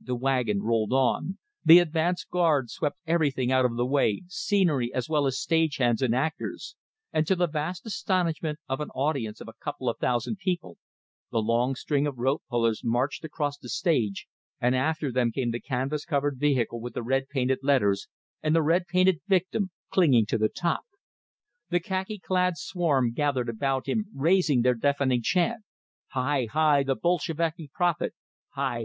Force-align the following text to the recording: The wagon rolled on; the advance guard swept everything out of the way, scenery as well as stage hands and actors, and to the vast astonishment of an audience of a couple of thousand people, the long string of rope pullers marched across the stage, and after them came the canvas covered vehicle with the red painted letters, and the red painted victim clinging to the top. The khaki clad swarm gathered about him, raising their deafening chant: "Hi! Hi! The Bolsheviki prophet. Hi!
The 0.00 0.14
wagon 0.14 0.62
rolled 0.62 0.92
on; 0.92 1.38
the 1.64 1.80
advance 1.80 2.22
guard 2.22 2.70
swept 2.70 3.00
everything 3.04 3.50
out 3.50 3.64
of 3.64 3.74
the 3.74 3.84
way, 3.84 4.22
scenery 4.28 4.94
as 4.94 5.08
well 5.08 5.26
as 5.26 5.40
stage 5.40 5.78
hands 5.78 6.02
and 6.02 6.14
actors, 6.14 6.76
and 7.12 7.26
to 7.26 7.34
the 7.34 7.48
vast 7.48 7.84
astonishment 7.84 8.60
of 8.68 8.78
an 8.78 8.90
audience 8.90 9.40
of 9.40 9.48
a 9.48 9.52
couple 9.60 9.88
of 9.88 9.98
thousand 9.98 10.36
people, 10.38 10.78
the 11.32 11.42
long 11.42 11.74
string 11.74 12.06
of 12.06 12.16
rope 12.18 12.44
pullers 12.48 12.82
marched 12.84 13.24
across 13.24 13.58
the 13.58 13.68
stage, 13.68 14.28
and 14.60 14.76
after 14.76 15.10
them 15.10 15.32
came 15.32 15.50
the 15.50 15.58
canvas 15.58 16.04
covered 16.04 16.38
vehicle 16.38 16.80
with 16.80 16.94
the 16.94 17.02
red 17.02 17.28
painted 17.28 17.58
letters, 17.64 18.06
and 18.44 18.54
the 18.54 18.62
red 18.62 18.86
painted 18.86 19.18
victim 19.26 19.70
clinging 19.90 20.26
to 20.26 20.38
the 20.38 20.48
top. 20.48 20.82
The 21.70 21.80
khaki 21.80 22.20
clad 22.20 22.56
swarm 22.56 23.10
gathered 23.10 23.48
about 23.48 23.86
him, 23.88 24.04
raising 24.14 24.62
their 24.62 24.74
deafening 24.76 25.22
chant: 25.22 25.64
"Hi! 26.10 26.46
Hi! 26.52 26.84
The 26.84 26.94
Bolsheviki 26.94 27.68
prophet. 27.74 28.14
Hi! 28.50 28.74